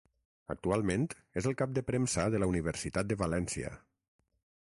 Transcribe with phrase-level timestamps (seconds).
[0.53, 1.05] Actualment
[1.41, 3.79] és el cap de premsa de la Universitat de València.